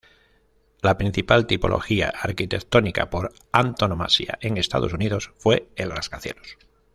La 0.81 0.97
principal 0.97 1.45
tipología 1.45 2.09
arquitectónica 2.19 3.11
por 3.11 3.33
antonomasia 3.51 4.39
en 4.41 4.57
Estados 4.57 4.93
Unidos 4.93 5.31
fue 5.37 5.69
el 5.75 5.91
rascacielos. 5.91 6.57